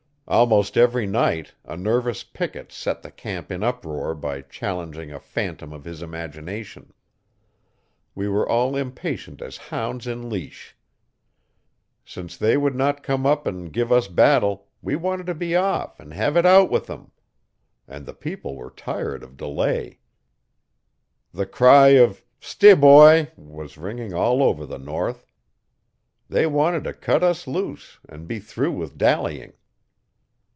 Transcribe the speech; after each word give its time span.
Almost 0.27 0.77
every 0.77 1.05
night 1.05 1.55
a 1.65 1.75
nervous 1.75 2.23
picket 2.23 2.71
set 2.71 3.01
the 3.01 3.11
camp 3.11 3.51
in 3.51 3.63
uproar 3.63 4.15
by 4.15 4.39
challenging 4.43 5.11
a 5.11 5.19
phantom 5.19 5.73
of 5.73 5.83
his 5.83 6.01
imagination. 6.01 6.93
We 8.15 8.29
were 8.29 8.47
all 8.47 8.77
impatient 8.77 9.41
as 9.41 9.57
hounds 9.57 10.07
in 10.07 10.29
leash. 10.29 10.77
Since 12.05 12.37
they 12.37 12.55
would 12.55 12.75
not 12.77 13.03
come 13.03 13.25
up 13.25 13.45
and 13.45 13.73
give 13.73 13.91
us 13.91 14.07
battle 14.07 14.69
we 14.81 14.95
wanted 14.95 15.25
to 15.25 15.35
be 15.35 15.53
off 15.53 15.99
and 15.99 16.13
have 16.13 16.37
it 16.37 16.45
out 16.45 16.71
with 16.71 16.87
them. 16.87 17.11
And 17.85 18.05
the 18.05 18.13
people 18.13 18.55
were 18.55 18.71
tired 18.71 19.23
of 19.23 19.35
delay. 19.35 19.99
The 21.33 21.45
cry 21.45 21.87
of 21.89 22.23
'ste'boy!' 22.39 23.33
was 23.35 23.77
ringing 23.77 24.13
all 24.13 24.41
over 24.41 24.65
the 24.65 24.79
north. 24.79 25.25
They 26.29 26.47
wanted 26.47 26.85
to 26.85 26.93
cut 26.93 27.21
us 27.21 27.47
loose 27.47 27.99
and 28.07 28.29
be 28.29 28.39
through 28.39 28.71
with 28.71 28.97
dallying. 28.97 29.55